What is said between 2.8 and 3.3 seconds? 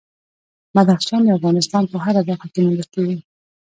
کېږي.